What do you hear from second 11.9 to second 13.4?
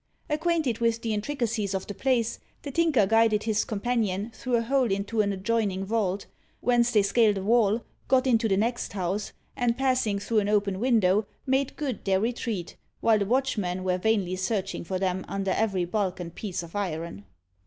their retreat, while the